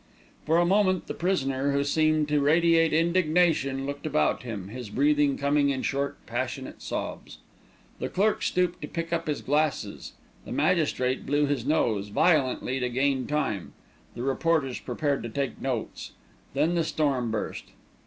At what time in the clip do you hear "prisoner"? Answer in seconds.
1.13-1.73